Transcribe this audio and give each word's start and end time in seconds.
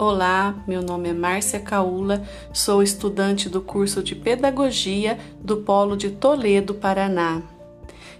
Olá, 0.00 0.54
meu 0.64 0.80
nome 0.80 1.08
é 1.08 1.12
Márcia 1.12 1.58
Caula, 1.58 2.22
sou 2.52 2.84
estudante 2.84 3.48
do 3.48 3.60
curso 3.60 4.00
de 4.00 4.14
Pedagogia 4.14 5.18
do 5.40 5.56
Polo 5.56 5.96
de 5.96 6.10
Toledo, 6.10 6.72
Paraná. 6.72 7.42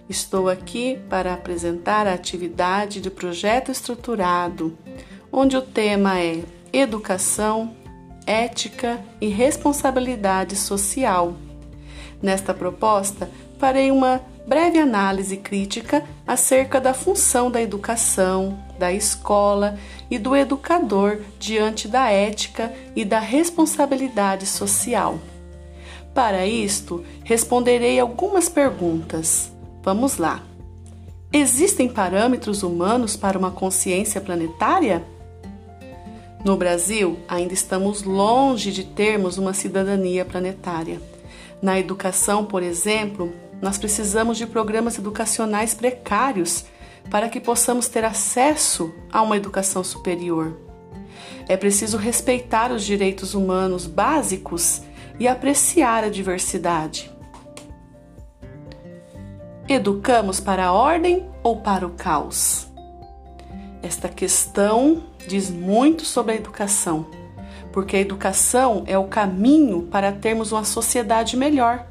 Estou 0.09 0.49
aqui 0.49 0.99
para 1.09 1.33
apresentar 1.33 2.05
a 2.05 2.15
atividade 2.15 3.01
de 3.01 3.09
projeto 3.09 3.71
estruturado, 3.71 4.77
onde 5.31 5.57
o 5.57 5.63
tema 5.63 6.19
é 6.19 6.43
Educação, 6.73 7.73
Ética 8.27 9.01
e 9.21 9.29
Responsabilidade 9.29 10.57
Social. 10.57 11.37
Nesta 12.21 12.53
proposta, 12.53 13.31
farei 13.57 13.93
uma 13.93 14.21
breve 14.49 14.81
análise 14.81 15.37
crítica 15.37 16.05
acerca 16.27 16.81
da 16.81 16.93
função 16.93 17.49
da 17.49 17.63
educação, 17.63 18.59
da 18.79 18.93
escola 18.93 19.79
e 20.11 20.19
do 20.19 20.35
educador 20.37 21.21
diante 21.39 21.89
da 21.89 22.09
ética 22.11 22.73
e 22.95 23.05
da 23.05 23.19
responsabilidade 23.19 24.47
social. 24.47 25.19
Para 26.15 26.47
isto, 26.47 27.05
responderei 27.25 28.01
algumas 28.01 28.49
perguntas. 28.49 29.53
Vamos 29.83 30.17
lá. 30.17 30.43
Existem 31.33 31.89
parâmetros 31.89 32.63
humanos 32.63 33.17
para 33.17 33.39
uma 33.39 33.51
consciência 33.51 34.21
planetária? 34.21 35.05
No 36.45 36.57
Brasil, 36.57 37.19
ainda 37.29 37.53
estamos 37.53 38.03
longe 38.03 38.73
de 38.73 38.85
termos 38.85 39.37
uma 39.37 39.53
cidadania 39.53 40.25
planetária. 40.25 41.01
Na 41.61 41.79
educação, 41.79 42.45
por 42.45 42.63
exemplo, 42.63 43.33
nós 43.61 43.77
precisamos 43.77 44.39
de 44.39 44.47
programas 44.47 44.99
educacionais 44.99 45.75
precários 45.75 46.65
para 47.11 47.29
que 47.29 47.41
possamos 47.41 47.89
ter 47.89 48.05
acesso 48.05 48.95
a 49.13 49.23
uma 49.23 49.37
educação 49.37 49.83
superior. 49.83 50.57
É 51.49 51.57
preciso 51.57 51.97
respeitar 51.97 52.71
os 52.71 52.85
direitos 52.85 53.35
humanos 53.35 53.87
básicos 53.87 54.83
e 55.19 55.27
apreciar 55.27 56.05
a 56.05 56.09
diversidade. 56.09 57.11
Educamos 59.69 60.41
para 60.41 60.67
a 60.67 60.73
ordem 60.73 61.29
ou 61.43 61.57
para 61.57 61.87
o 61.87 61.91
caos? 61.91 62.69
Esta 63.83 64.09
questão 64.09 65.05
diz 65.27 65.51
muito 65.51 66.05
sobre 66.05 66.33
a 66.33 66.37
educação, 66.37 67.07
porque 67.73 67.97
a 67.97 68.01
educação 68.01 68.83
é 68.87 68.99
o 68.99 69.09
caminho 69.09 69.83
para 69.83 70.13
termos 70.13 70.53
uma 70.53 70.65
sociedade 70.65 71.37
melhor 71.37 71.87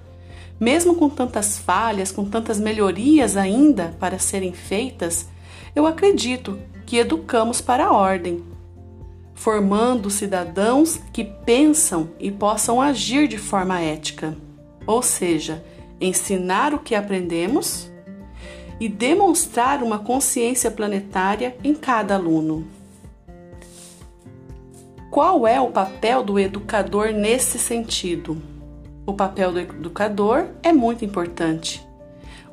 mesmo 0.59 0.95
com 0.95 1.09
tantas 1.09 1.57
falhas, 1.57 2.11
com 2.11 2.25
tantas 2.25 2.59
melhorias 2.59 3.37
ainda 3.37 3.95
para 3.99 4.19
serem 4.19 4.53
feitas, 4.53 5.27
eu 5.75 5.85
acredito 5.85 6.59
que 6.85 6.97
educamos 6.97 7.61
para 7.61 7.85
a 7.85 7.91
ordem, 7.91 8.43
formando 9.35 10.09
cidadãos 10.09 10.99
que 11.13 11.23
pensam 11.23 12.09
e 12.19 12.31
possam 12.31 12.81
agir 12.81 13.27
de 13.27 13.37
forma 13.37 13.79
ética, 13.79 14.35
ou 14.87 15.01
seja, 15.03 15.63
ensinar 16.01 16.73
o 16.73 16.79
que 16.79 16.95
aprendemos 16.95 17.91
e 18.79 18.87
demonstrar 18.87 19.83
uma 19.83 19.99
consciência 19.99 20.71
planetária 20.71 21.55
em 21.63 21.73
cada 21.73 22.15
aluno. 22.15 22.67
Qual 25.11 25.47
é 25.47 25.59
o 25.59 25.71
papel 25.71 26.23
do 26.23 26.39
educador 26.39 27.11
nesse 27.11 27.57
sentido? 27.57 28.56
O 29.07 29.13
papel 29.13 29.53
do 29.53 29.59
educador 29.61 30.47
é 30.61 30.73
muito 30.73 31.05
importante. 31.05 31.81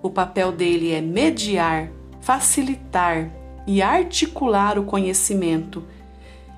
O 0.01 0.09
papel 0.09 0.53
dele 0.53 0.93
é 0.93 1.01
mediar, 1.01 1.91
facilitar 2.21 3.29
e 3.67 3.83
articular 3.83 4.79
o 4.79 4.85
conhecimento, 4.85 5.83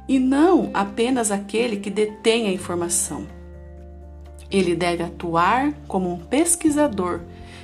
e 0.07 0.19
não 0.19 0.71
apenas 0.75 1.31
aquele 1.31 1.79
que 1.79 1.89
detém 1.89 2.47
a 2.47 2.53
informação. 2.53 3.27
Ele 4.51 4.77
deve 4.77 5.03
atuar 5.03 5.73
como 5.89 6.13
um 6.13 6.19
pesquisador 6.19 7.23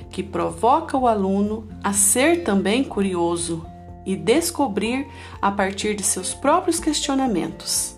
que 0.09 0.23
provoca 0.23 0.97
o 0.97 1.07
aluno 1.07 1.67
a 1.83 1.93
ser 1.93 2.43
também 2.43 2.83
curioso 2.83 3.63
e 4.07 4.15
descobrir 4.15 5.05
a 5.39 5.51
partir 5.51 5.95
de 5.95 6.01
seus 6.01 6.33
próprios 6.33 6.79
questionamentos. 6.79 7.95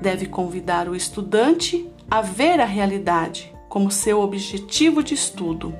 Deve 0.00 0.24
convidar 0.24 0.88
o 0.88 0.96
estudante 0.96 1.86
a 2.10 2.22
ver 2.22 2.58
a 2.58 2.64
realidade 2.64 3.54
como 3.76 3.90
seu 3.90 4.22
objetivo 4.22 5.02
de 5.02 5.12
estudo, 5.12 5.74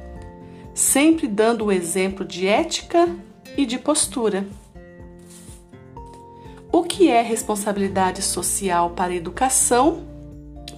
sempre 0.74 1.26
dando 1.26 1.64
o 1.64 1.72
exemplo 1.72 2.26
de 2.26 2.46
ética 2.46 3.08
e 3.56 3.64
de 3.64 3.78
postura. 3.78 4.46
O 6.70 6.82
que 6.82 7.08
é 7.08 7.22
responsabilidade 7.22 8.20
social 8.20 8.90
para 8.90 9.14
a 9.14 9.16
educação, 9.16 10.04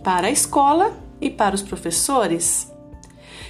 para 0.04 0.28
a 0.28 0.30
escola 0.30 0.96
e 1.20 1.28
para 1.28 1.56
os 1.56 1.60
professores? 1.60 2.72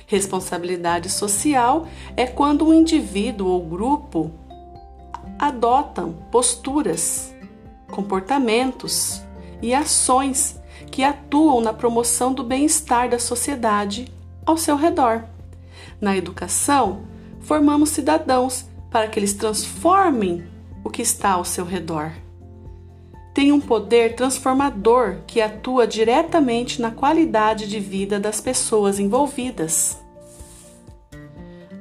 Responsabilidade 0.07 1.11
social 1.11 1.87
é 2.17 2.27
quando 2.27 2.67
um 2.67 2.73
indivíduo 2.73 3.49
ou 3.49 3.67
grupo 3.67 4.31
adotam 5.39 6.15
posturas, 6.33 7.35
comportamentos 7.91 9.21
e 9.61 9.75
ações 9.75 10.58
que 10.91 11.05
atuam 11.05 11.61
na 11.61 11.73
promoção 11.73 12.33
do 12.33 12.43
bem-estar 12.43 13.09
da 13.09 13.19
sociedade 13.19 14.13
ao 14.45 14.57
seu 14.57 14.77
redor. 14.77 15.25
Na 16.01 16.17
educação, 16.17 17.03
formamos 17.41 17.91
cidadãos 17.91 18.67
para 18.91 19.09
que 19.09 19.19
eles 19.19 19.35
transformem 19.35 20.45
o 20.85 20.91
que 20.91 21.03
está 21.03 21.33
ao 21.33 21.45
seu 21.45 21.65
redor. 21.65 22.13
Tem 23.35 23.53
um 23.53 23.61
poder 23.61 24.17
transformador 24.17 25.19
que 25.27 25.41
atua 25.41 25.87
diretamente 25.87 26.81
na 26.81 26.91
qualidade 26.91 27.69
de 27.69 27.79
vida 27.79 28.19
das 28.19 28.41
pessoas 28.41 28.99
envolvidas. 28.99 29.99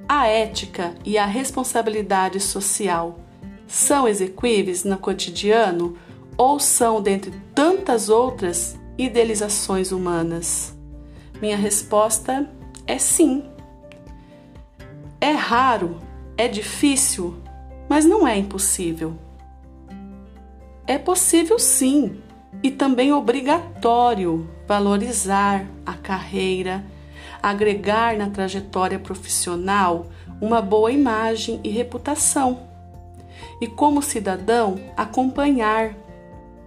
A 0.07 0.27
ética 0.27 0.93
e 1.03 1.17
a 1.17 1.25
responsabilidade 1.25 2.39
social 2.39 3.19
são 3.67 4.07
exequíveis 4.07 4.83
no 4.83 4.97
cotidiano 4.97 5.97
ou 6.37 6.59
são, 6.59 7.01
dentre 7.01 7.33
tantas 7.53 8.07
outras, 8.07 8.77
idealizações 8.97 9.91
humanas? 9.91 10.75
Minha 11.41 11.57
resposta 11.57 12.49
é 12.85 12.97
sim. 12.97 13.43
É 15.21 15.31
raro, 15.31 15.99
é 16.37 16.47
difícil, 16.47 17.35
mas 17.89 18.05
não 18.05 18.27
é 18.27 18.37
impossível. 18.37 19.15
É 20.85 20.97
possível 20.97 21.59
sim, 21.59 22.21
e 22.63 22.71
também 22.71 23.11
obrigatório 23.11 24.49
valorizar 24.67 25.65
a 25.85 25.93
carreira, 25.93 26.83
agregar 27.41 28.17
na 28.17 28.29
trajetória 28.29 28.97
profissional 28.97 30.07
uma 30.41 30.61
boa 30.61 30.91
imagem 30.91 31.59
e 31.63 31.69
reputação. 31.69 32.67
E 33.61 33.67
como 33.67 34.01
cidadão, 34.01 34.79
acompanhar 34.95 35.95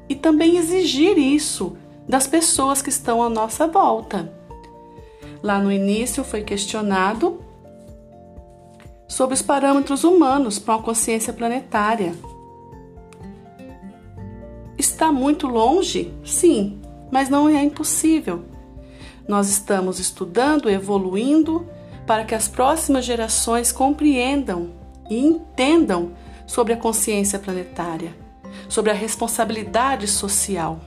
e 0.08 0.14
também 0.14 0.56
exigir 0.56 1.18
isso 1.18 1.76
das 2.08 2.26
pessoas 2.26 2.82
que 2.82 2.88
estão 2.88 3.22
à 3.22 3.28
nossa 3.28 3.66
volta. 3.66 4.32
Lá 5.42 5.58
no 5.58 5.72
início 5.72 6.22
foi 6.22 6.42
questionado 6.42 7.40
sobre 9.08 9.34
os 9.34 9.42
parâmetros 9.42 10.04
humanos 10.04 10.58
para 10.58 10.76
uma 10.76 10.82
consciência 10.82 11.32
planetária. 11.32 12.14
Está 14.78 15.10
muito 15.10 15.46
longe? 15.46 16.12
Sim, 16.24 16.80
mas 17.10 17.28
não 17.28 17.48
é 17.48 17.62
impossível. 17.62 18.44
Nós 19.26 19.48
estamos 19.48 19.98
estudando, 19.98 20.68
evoluindo 20.70 21.66
para 22.06 22.24
que 22.24 22.34
as 22.34 22.48
próximas 22.48 23.04
gerações 23.04 23.72
compreendam 23.72 24.70
e 25.08 25.18
entendam 25.18 26.12
sobre 26.46 26.72
a 26.72 26.76
consciência 26.76 27.38
planetária, 27.38 28.14
sobre 28.68 28.91
a 28.91 28.94
responsabilidade 28.94 30.08
social. 30.08 30.80